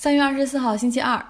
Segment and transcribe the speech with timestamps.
[0.00, 1.20] 三月二十四号，星期二，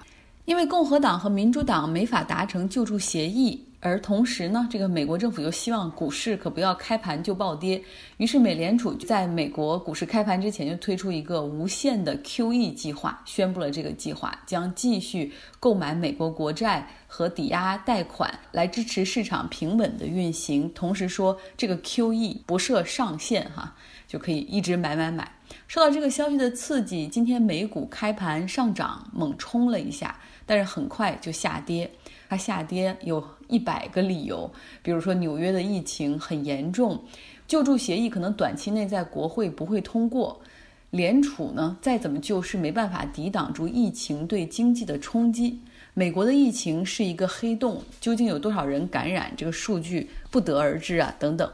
[0.45, 7.81] 因为共和党和民主党没法达成救助协议，而同时呢，这个美国政府又希望股市可不要开盘就暴跌，
[8.17, 23.73] 于是美联储在美国股市开盘之前就推出一个无限的 QE 计划，宣布了这个计划将继续购买美国国债和抵押贷款来支持市场平稳的运行，同时说这个 QE 不设上限，哈，
[24.07, 25.27] 就可以一直买买买。
[25.69, 31.87] 受到这个消息的刺激，今天美股开盘上涨，猛冲了一下，但是很快就下跌。
[32.27, 34.51] 它下跌有一百个理由，
[34.81, 36.99] 比如说纽约的疫情很严重，
[37.47, 40.41] 救助协议可能短期内在国会不会通过，
[40.89, 45.59] 联储呢再怎么救是没办法抵挡住疫情对经济的冲击。
[45.93, 51.47] 美国的疫情是一个黑洞，究竟有多少人感染，这个数据不得而知啊，等等。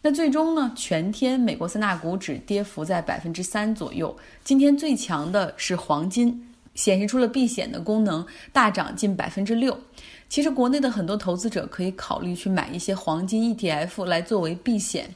[0.00, 0.70] 那最终呢？
[0.76, 4.16] 全天美国三大股指跌幅在百分之三左右。
[4.44, 9.76] 今天最强的是黄金，显示出了避险的功能，大涨近百分之六。
[10.28, 15.12] 其实国内的很多投资者可以考虑去买一些黄金 ETF 来作为避险，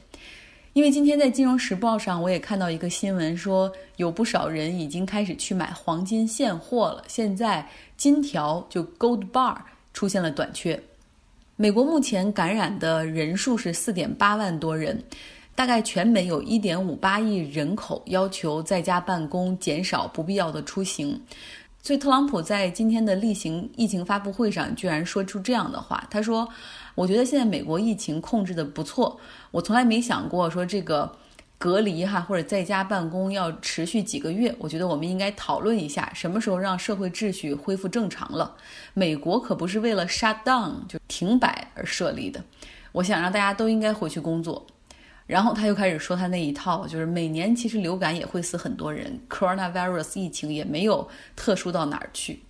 [0.73, 7.01] 因为今天在《金融时报》上我也看到一个新闻，说有不少人已经开始去买黄金现货了。
[7.07, 9.55] 现在金条就 Gold Bar
[9.93, 10.83] 出现了短缺。
[11.63, 15.01] 美国目前感染的人数是四点八万多人，
[15.55, 21.17] 大概全美有一点五八亿人口要求在家办公，减少不必要的出行。
[21.81, 26.45] 所以，特朗普在今天的例行疫情发布会上居然说出这样的话：“他说，
[26.95, 29.17] 我觉得现在美国疫情控制的不错，
[29.49, 31.09] 我从来没想过说这个。”
[31.63, 38.53] 隔离哈或者在家办公要持续几个月，我觉得我们应该讨论一下什么时候让社会秩序恢复正常了。
[38.93, 42.43] 美国可不是为了 shut down 就停摆而设立的。
[42.91, 44.67] 我想让大家都应该回去工作。
[45.25, 52.41] 然后他又开始说他那一套，就是每年其实流感也会死很多人，coronavirus 疫情也没有特殊到哪儿去。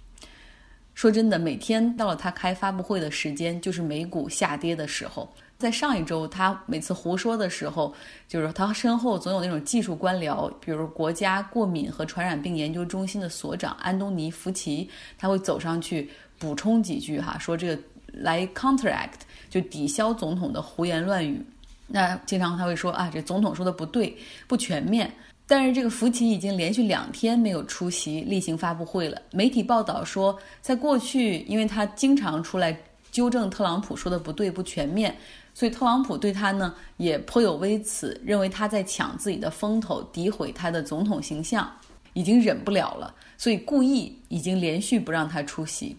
[0.95, 5.31] 说真的，每天到了他开发布会的时间，就是美股下跌的时候。
[5.57, 7.93] 在上一周，他每次胡说的时候，
[8.27, 21.41] 就是他身后总有那种技术官僚，比如国家过敏和传染病研究中心的所长安东尼·福奇，他会走上去补充几句哈，说这个来 counteract 就抵消总统的胡言乱语。
[21.87, 25.09] 那经常他会说啊，这总统说的不对，不全面。
[25.45, 29.21] 但是这个福奇已经连续两天没有出席例行发布会了。
[29.31, 32.75] 媒体报道说，在过去，因为他经常出来
[33.13, 35.15] 纠正特朗普说的不对、不全面。
[35.53, 41.71] 所以特朗普对他呢也颇有微词，认为他在抢自己的风头，诋毁他的总统形象，
[42.13, 45.95] 已经忍不了了，所以故意已经连续不让他出席。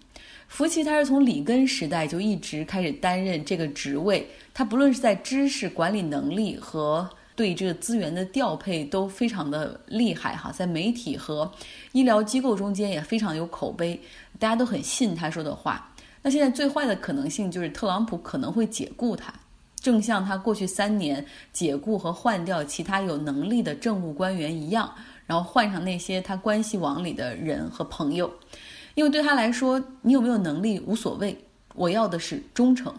[0.48, 11.50] 福奇他是从里根时代就一直开始担任这个职位，他不论是在知识管理能力和对这个资源的调配都非常的厉害哈，在媒体和
[11.92, 14.00] 医疗机构中间也非常有口碑，
[14.40, 15.88] 大家都很信他说的话。
[16.26, 19.30] 那现在最坏的可能性就是特朗普可能会解雇他。
[19.76, 24.90] 正像他过去三年解雇和换掉其他有能力的政务官员一样，
[25.26, 28.32] 然后换上那些他关系网里的人和朋友，
[28.94, 31.36] 因为对他来说，你有没有能力无所谓，
[31.74, 32.90] 我要的是忠诚。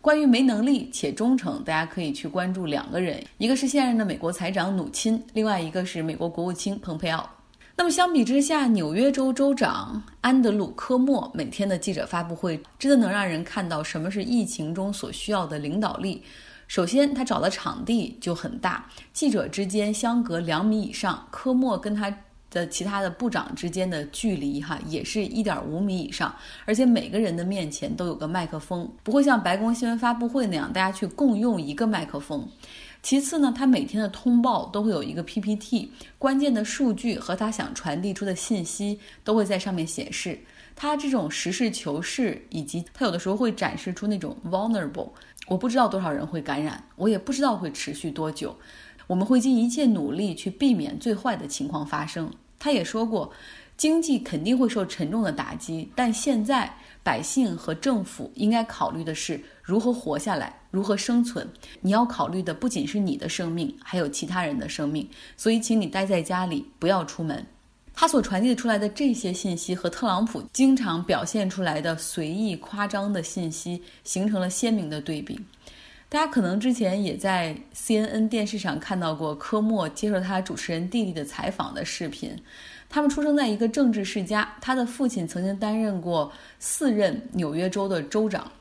[0.00, 7.30] 关于没能力且忠诚，大家可以去关注两个人，一个是现任的美国财长努钦，另外一个是美国国务卿蓬佩奥。
[7.74, 16.22] 那么相比之下，纽约州州长安德鲁·科莫每天的记者发布会，真的能让人看到什么是疫情中所需要的领导力。
[16.68, 22.14] 首先，他找的场地就很大，记者之间相隔两米以上；科莫跟他
[22.50, 26.34] 的其他的部长之间的距离，哈，也是一点五米以上。
[26.66, 32.46] 而且每个人的面前都有个麦克风，不会像白宫新闻发布会那样，大家去共用一个麦克风。
[33.02, 40.38] 其次呢，他每天的通报都会有一个 PPT，关键的数据和他想传递出的信息都会在上面显示。
[40.76, 45.10] 他这种实事求是，以及他有的时候会展示出那种 vulnerable，
[45.48, 48.56] 我不知道多少人会感染，我也不知道会持续多久，
[49.08, 52.32] 我们会尽一切努力去避免最坏的情况发生。
[52.58, 53.32] 他也说过，
[53.82, 56.72] 经济肯定会受沉重的打击，但现在。
[57.04, 61.44] 百姓和政府应该考虑的是如何活下来，如何生存。
[61.80, 65.04] 你要考虑的不仅是你的生命，还有其他人的生命。
[65.36, 67.44] 所以，请你待在家里，不要出门。
[67.92, 75.40] 他所传递出来的这些信息和特朗普经常表现出来的随意夸张的信息形成了鲜明的对比。
[76.08, 82.30] 大家可能之前也在 CNN 电视上看到过科莫接受他主持人弟弟的采访的视频。
[82.92, 88.52] 他们出生在一个政治世家，他的父亲曾经担任过四任纽约州的州长。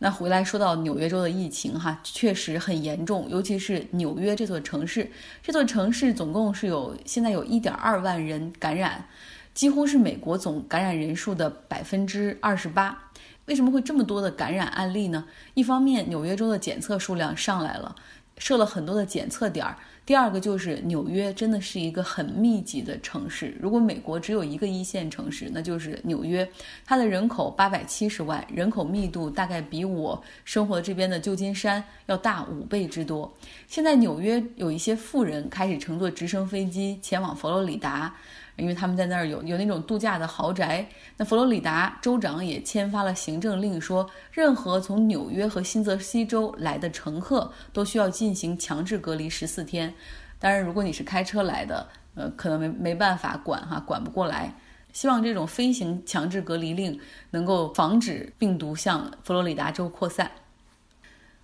[0.00, 5.08] 那回来说到纽约州的疫情，哈，确实很严重，尤其是纽约这座城市。
[5.40, 9.06] 这座城市总共是有现在有一点二万人感染，
[9.54, 12.98] 几乎是美国总感染人数的百分之二十八。
[13.46, 15.24] 为什么会这么多的感染案例呢？
[15.54, 17.94] 一方面，纽约州的检测数量上来了，
[18.36, 19.76] 设了很多的检测点儿。
[20.10, 23.56] 第二个就是纽约真的是一个很密集的城市。
[23.60, 26.50] 如果美国只有一个一线城市，那就是纽约。
[26.84, 33.32] 它的人口八百七十万，人口密度大概比我生活这边的旧金山要大五倍之多。
[33.68, 38.12] 现在纽约有一些富人开始乘坐直升飞机前往佛罗里达。
[38.56, 40.86] 因为他们在那儿有有那种度假的豪宅，
[41.16, 49.94] 那佛罗里达州长也签发了行政令，说任何从纽约和新泽西州来的乘客都需要进行强制隔离十四天。
[50.38, 54.54] 当然，如果你是开车来的，呃，可能没没办法管哈，管不过来。
[54.92, 56.98] 希望这种飞行强制隔离令
[57.30, 60.30] 能够防止病毒向佛罗里达州扩散。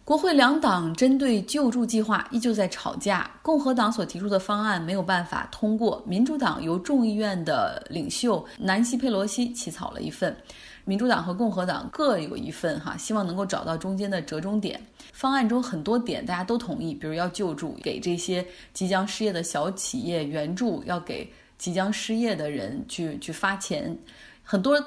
[0.07, 10.37] 国会两党针对救助计划依旧在吵架，共和党所提出的方案没有办法通过，民主党由众议院的领袖南希·佩罗西起草了一份，
[10.85, 14.81] 民主党和共和党各有一份，哈，希望能够找到中间的折中点。
[15.13, 23.99] 方案中很多点大家都同意，比如要救助给这些即将失业的小企业援助，要给即将失业的人去去发钱，
[24.45, 24.81] 很多。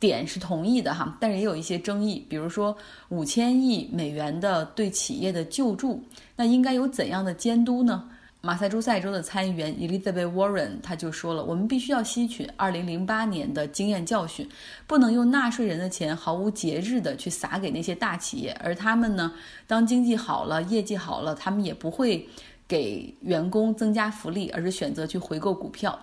[0.00, 2.76] 点是同意的哈，但是也有一些争议，比如说
[3.08, 6.02] 五千亿美元的对企业的救助，
[6.36, 8.08] 那应该有怎样的监督呢？
[8.40, 14.48] 马萨诸塞州的参议员 Elizabeth Warren 他就说了，我们必须要吸取二零零八年的经验教训，
[14.86, 19.32] 不能用纳税人的钱毫无节制的去撒给那些大企业，而他们呢，
[19.66, 22.24] 当经济好了，业绩好了，他们也不会
[22.68, 25.98] 给员工增加福利，而是选择去回购股票。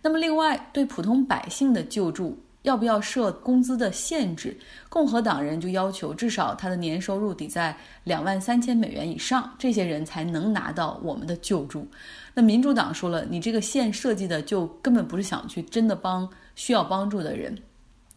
[0.00, 2.38] 那么另外对普通百姓的救助。
[2.64, 4.56] 要不要设工资的限制？
[4.88, 11.86] 共和党人就要求至少他的年收入得在两万三千美元以上，这些人才能拿到我们的救助。
[12.32, 17.56] 那民主党说了，你这个线设计的就根本不是想去真的帮需要帮助的人，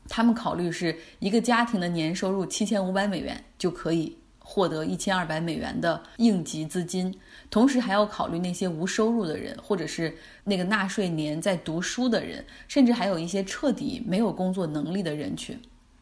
[0.08, 4.18] 他们考虑是一个家庭的年收入七千五百美元就可以。
[4.50, 7.14] 获得一千二百美元的应急资金，
[7.50, 10.16] 同时还要考虑那些无收入的人，或者是
[10.46, 15.60] 那个纳税年在读书的人，甚至还有一些彻底没有工作能力的人群。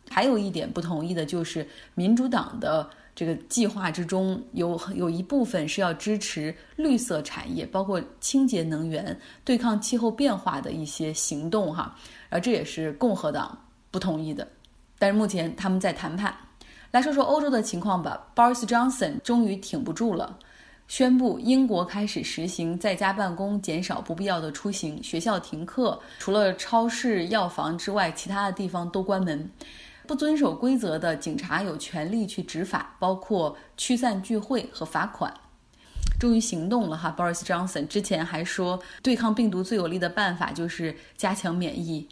[0.07, 11.95] 还有一点不同意的就是，民主党的这个计划之中有有一部分是要支持绿色产业，包括清洁能源、对抗气候变化的一些行动，哈，
[12.29, 13.57] 而这也是共和党
[13.89, 14.47] 不同意的。
[14.99, 16.31] 但是目前他们在谈判。
[16.95, 18.25] 来说说欧洲的情况吧。
[18.33, 20.39] Boris Johnson 终于挺不住了，
[20.87, 29.51] 宣布英国开始实行在家办公，减少不必要的出行，学校停课，除了超市、药房之外，其他的地方都关门。
[30.07, 35.33] 不遵守规则的警察有权利去执法，包括驱散聚会和罚款。
[36.17, 42.07] 终于行动了哈，Boris Johnson 之前还说，对抗病毒最有力的办法就是加强免疫。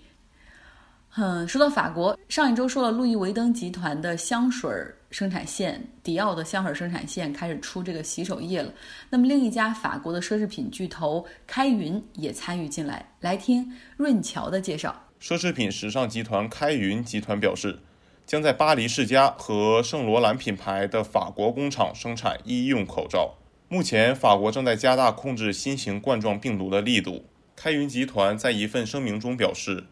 [1.16, 4.72] 嗯，说到法国，上一周说了，路易威登集团的香水
[5.12, 8.74] 生产线，迪奥的香水生产线开始出这个洗手液了。
[9.12, 13.08] 那么另一家法国的奢侈品巨头开云也参与进来。
[13.20, 15.00] 来听润乔的介绍。
[15.22, 17.78] 奢侈品时尚集团开云集团表示，
[18.26, 23.36] 将在巴黎世家和圣罗兰品牌的法国工厂生产医用口罩。
[23.70, 27.24] 目前，法国正在加大控制新型冠状病毒的力度。
[27.56, 29.84] 开云集团在一份声明中表示。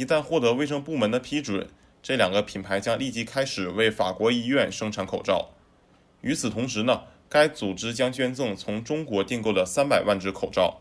[0.00, 1.68] 一旦获得卫生部门的批准，
[2.02, 5.50] 这两个品牌将立即开始为法国医院生产口罩。
[6.22, 10.78] 与此同时呢，该组织将捐赠从中国订购的三百万只口罩。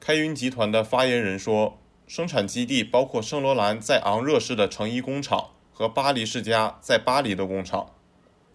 [0.00, 1.76] 开云集团的发言人说，
[2.06, 7.90] 生产基地包括圣罗兰在昂热市的成衣工厂和巴黎世家在巴黎的工厂。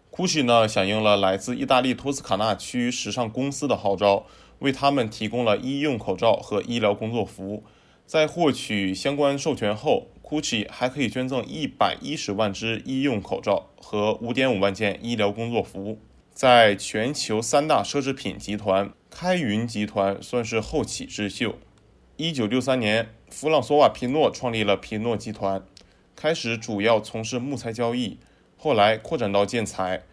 [0.09, 4.25] GUCCI 呢，响应了来自意大利托斯卡纳区时尚公司的号召，
[4.57, 7.63] 为他们提供了医用口罩和医疗工作服。
[8.07, 15.99] 在获取相关授权后，GUCCI 还可以捐赠一百一十万只医用口罩和五点五万件医疗工作服。
[16.31, 21.55] 在全球三大奢侈品集团，开云集团算是后起之秀。
[22.15, 25.61] 一九六三年，弗朗索瓦·皮诺创立了皮诺集团，
[26.15, 28.19] 开始主要从事木材交易，
[28.55, 30.03] 后来扩展到建材。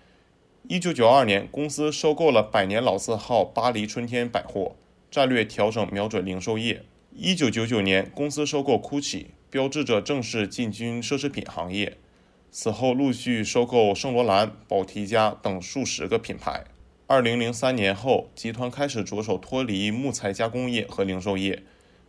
[0.66, 4.74] 一九九二年，公司收购了百年老字号巴黎春天百货，
[5.12, 6.82] 战略调整瞄准零售业。
[7.16, 11.96] 一九九九年，公司收购 GUCCI，标志着正式进军奢侈品行业。
[12.50, 16.64] 此后陆续收购圣罗兰、宝缇嘉等数十个品牌。
[17.06, 21.62] 二零零三年后，集团开始着手脱离木材加工业和零售业，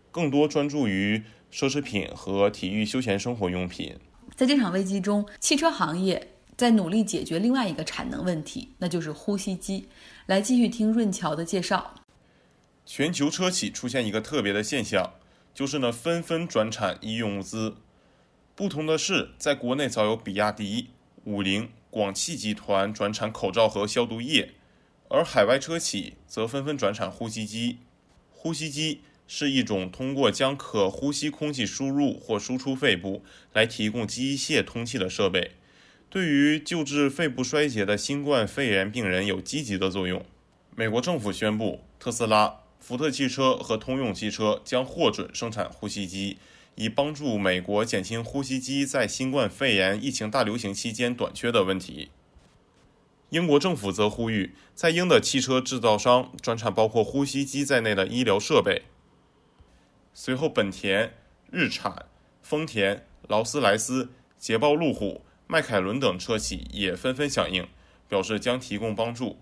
[0.10, 1.22] 更多专注于
[1.54, 3.96] 奢侈品和体育休闲生活用品。
[4.36, 9.88] 在这场危机中，汽车行业在努力解决另外一个产能问题，那就是呼吸机。
[10.26, 11.94] 来继续听润桥的介绍。
[12.86, 15.14] 全球车企出现一个特别的现象，
[15.54, 17.78] 就是呢纷纷转产医用物资。
[18.56, 20.90] 不同的是，在国内早有比亚迪、
[21.24, 24.52] 五菱、广汽集团转产口罩和消毒液，
[25.10, 27.80] 而海外车企则纷纷转产呼吸机。
[28.30, 35.54] 呼吸机是一种通过将可呼吸空气输入或输出肺部来提供机械通气的设备，
[36.10, 40.24] 对于救治肺部衰竭的新冠肺炎病人有积极的作用。
[40.76, 46.38] 美国政府宣布，特斯拉、福特汽车和通用汽车将获准生产呼吸机，
[46.76, 52.12] 以帮助美国减轻呼吸机在新冠肺炎疫情大流行期间短缺的问题。
[53.32, 58.84] 英国政府则呼吁，在英的汽车制造商转产包括呼吸机在内的医疗设备。
[60.14, 61.12] 随后，本田、
[61.50, 62.06] 日产、
[62.44, 67.68] 丰田、劳斯莱斯、捷豹路虎、迈凯伦等车企也纷纷响应，
[68.08, 69.40] 表示将提供帮助。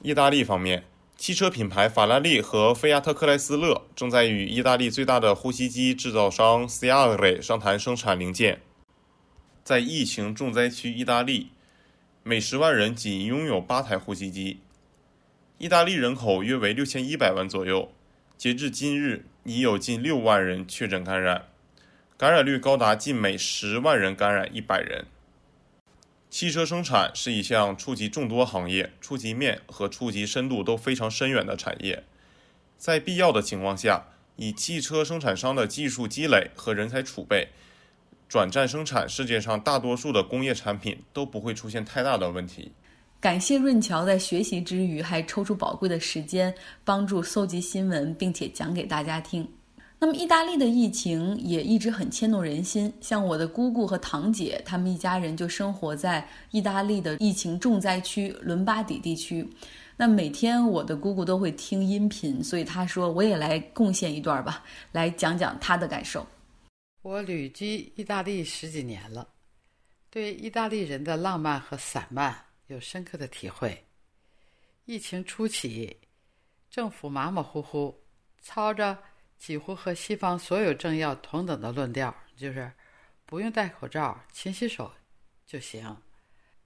[0.00, 0.84] 意大利方面，
[1.16, 8.60] 汽车品牌法拉利和菲亚特克莱斯勒正在与意大利最大的呼吸机制造商 c i a r e 商谈生产零件。
[9.62, 11.48] 在疫情重灾区意大利。
[12.26, 14.60] 每十万人仅拥有八台呼吸机。
[15.58, 17.92] 意大利人口约为六千一百万左右，
[18.38, 21.48] 截至今日已有近六万人确诊感染，
[22.16, 25.04] 感染率高达近每十万人感染一百人。
[26.34, 32.02] 汽车生产是一项触及众多行业、触及面和触及深度都非常深远的产业，
[32.76, 37.50] 在必要的情况下，以汽车生产商的技术积累和人才储备。
[38.28, 42.72] 转战生产世界上大多数的工业产品都不会出现太大的问题。
[43.20, 46.52] 感谢润桥在学习之余还抽出宝贵的时间
[46.84, 49.48] 帮助搜集新闻，并且讲给大家听。
[50.04, 52.92] 那么，意大利的疫情也一直很牵动人心。
[53.00, 59.48] 像我的姑姑和堂姐，他们一家人就生活在意大利的疫情重灾区伦巴底地区。
[59.96, 66.26] 那每天我的姑姑都会听音频，所以她说我也来贡献一段吧，来讲讲她的感受。
[67.00, 69.26] 我旅居意大利十几年了，
[70.10, 73.82] 对意大利人的浪漫和散漫有深刻的体会。
[74.84, 75.96] 疫情初期，
[76.70, 77.98] 政府马马虎虎，
[78.42, 78.98] 操着
[79.38, 82.72] 几乎和西方所有政要同等的论调，就是
[83.26, 84.92] 不用戴口罩、勤洗手
[85.46, 85.96] 就行。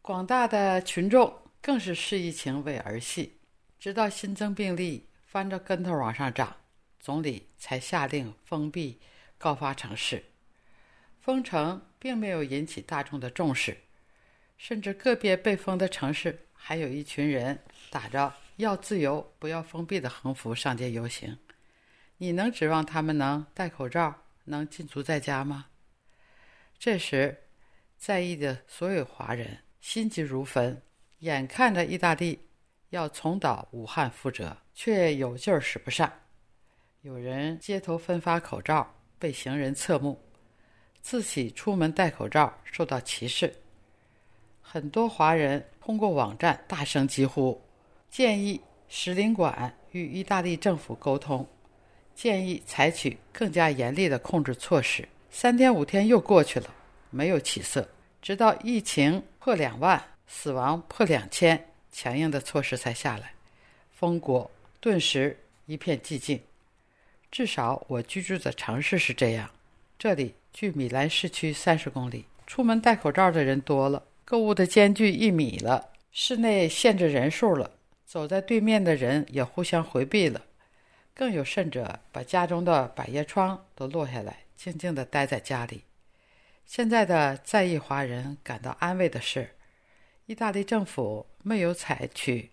[0.02, 3.38] 广大的群众更是视疫情为儿戏，
[3.78, 6.56] 直到新增病例翻着跟头往上涨，
[7.00, 9.00] 总理才下令封闭。
[9.40, 10.24] 高发城市
[11.20, 13.78] 封城并没有引起大众的重视，
[14.56, 21.38] 甚至个别被封的城市还有一群人打着“要自由，不要封闭”的横幅上街游行。
[22.18, 25.66] 你能指望他们能戴口罩、能禁足在家吗？
[26.78, 27.44] 这时，
[27.96, 30.82] 在意的所有华人心急如焚，
[31.20, 32.38] 眼看着意大利
[32.90, 36.12] 要重蹈武汉覆辙，却有劲儿使不上。
[37.00, 38.94] 有人街头分发口罩。
[39.20, 40.16] 被行人侧目，
[41.00, 43.52] 自己出门戴口罩受到歧视。
[44.60, 47.60] 很多华人通过网站大声疾呼，
[48.08, 51.44] 建议使领馆与意大利政府沟通，
[52.18, 55.08] 建议采取更加严厉的控制措施。
[55.30, 56.74] 三天五天又过去了，
[57.10, 57.88] 没有起色，
[58.20, 63.34] 直到疫情破两万，死亡破两千，强硬的措施才下来，
[63.92, 66.40] 封国顿时一片寂静。
[67.30, 69.48] 至少我居住的城市是这样，
[69.96, 77.70] 这里距米兰市区三十公里，出门戴口罩的人多了，购物的间距一米了，室内限制人数了，
[78.04, 80.42] 走在对面的人也互相回避了，
[81.18, 85.82] 更有甚者把家中的百叶窗都落下来，静静地待在家里。
[86.64, 89.56] 现在的在意华人感到安慰的是，
[90.26, 92.52] 意大利政府没有采取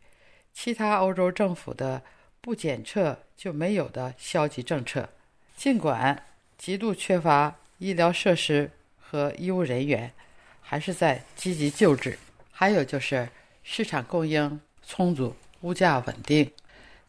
[0.51, 2.01] 其他欧洲政府的。
[2.41, 5.09] 不检测就没有的消极政策，
[5.57, 6.27] 尽管
[6.59, 8.69] 极度缺乏医疗设施
[8.99, 10.13] 和医务人员，
[10.61, 12.19] 还是在积极救治。
[12.51, 13.29] 还有就是
[13.63, 16.51] 市场供应充足，物价稳定。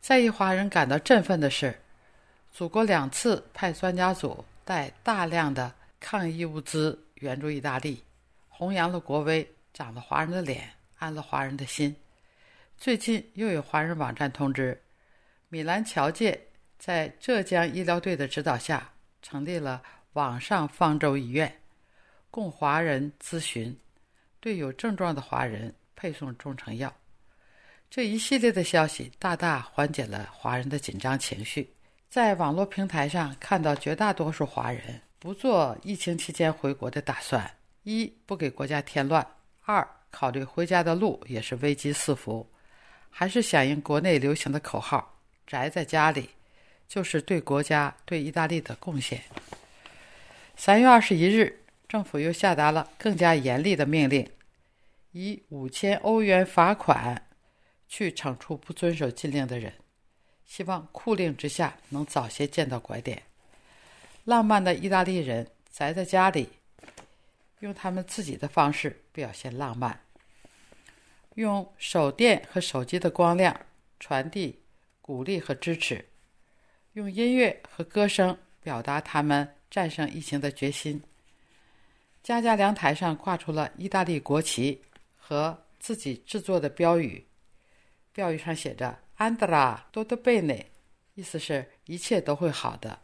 [0.00, 1.76] 在意华人感到振奋的是，
[2.52, 8.02] 祖国两次派专家组带大量的抗疫物资援助意大利，
[8.48, 11.94] 弘扬了国威，长了华人的脸，安了华人的心。
[12.78, 14.80] 最近又有华人网站通知。
[15.48, 16.38] 米兰侨界
[16.78, 18.90] 在浙江医疗队的指导下，
[19.22, 21.52] 成立了网上方舟医院，
[22.30, 23.76] 供华人咨询，
[24.40, 26.94] 对有症状的华人配送中成药。
[27.90, 31.70] 这一系列的消息大大缓解了华人的紧张情绪。
[32.08, 37.50] 在网络平台上看到，绝大多数华人不做疫情期间回国的打算：
[37.82, 39.22] 一不给国家添乱；
[39.62, 42.46] 二考虑回家的路也是危机四伏，
[43.10, 45.18] 还是响应国内流行的口号。
[45.46, 46.30] 宅在家里，
[46.88, 49.22] 就是对国家、对意大利的贡献。
[50.56, 54.28] 三月二十一日，政府又下达了更加严厉的命令，
[55.12, 57.22] 以五千欧元罚款
[57.88, 59.72] 去惩处不遵守禁令的人，
[60.44, 63.22] 希望酷令之下能早些见到拐点。
[64.24, 66.48] 浪漫的意大利人宅在家里，
[67.60, 70.00] 用他们自己的方式表现浪漫，
[71.34, 73.58] 用手电和手机的光亮
[74.00, 74.58] 传递
[75.00, 76.04] 鼓励和支持，
[76.94, 81.00] 用音乐和歌声表达他们战胜疫情的决心。
[82.22, 84.82] 家家阳台上挂出了意大利国旗
[85.16, 87.24] 和自己制作的标语，
[88.16, 90.62] 标语上写着 “Andra tutto bene”，
[91.16, 92.98] 意思是一切都会好的。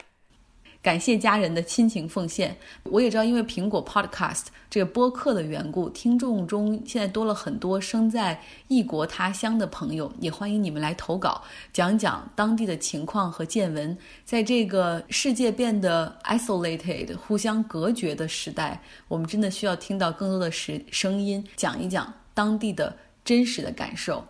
[0.80, 2.56] 感谢家人的亲情奉献。
[2.84, 11.42] 我也知道，因为苹果 Podcast 这个播客的缘故，听众中现在多了很多生在异国他乡的朋友，也欢迎你们来投稿，
[11.74, 13.94] 讲讲当地的情况和见闻。
[14.24, 24.26] 在这个世界变得 isolated、互相隔绝的时代，我们真的需要听到更多的声声音，讲一讲当地的真实的感受。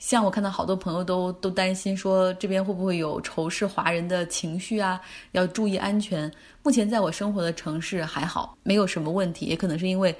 [0.00, 4.98] 像我看到好多朋友都都担心说这边会不会有仇视华人的情绪啊？
[5.32, 6.28] 要注意安全。
[6.62, 9.44] 目前在我生活的城市还好，没有什么问题。
[9.44, 10.12] 也可能是因为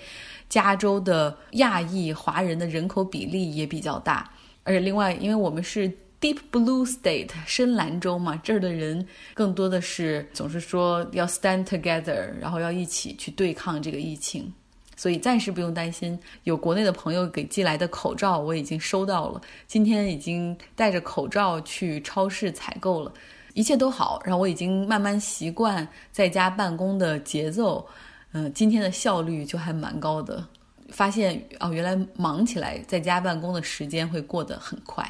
[0.50, 4.30] 加州的亚裔华人的人口比例也比较大，
[4.64, 14.52] 而且另外因为我们是 Deep Blue State 深蓝州嘛，这儿的人更多的是总是说要 stand together，然后要一起去对抗这个疫情。
[15.00, 19.40] 所以暂时不用担心，有国内的朋友给寄来的口罩，我已经收到了。
[19.66, 23.10] 今天已经戴着口罩去超市采购了，
[23.54, 24.20] 一切都好。
[24.26, 27.86] 然后我已经慢慢习惯在家办公的节奏，
[28.32, 30.46] 嗯，今天的效率就还蛮高的。
[30.90, 35.02] 发现哦，原来忙起来在家办公的时间会过得很快。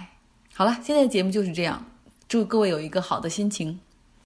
[0.54, 1.84] 好了，现在的节目就是这样，
[2.28, 3.80] 祝各位有一个好的心情。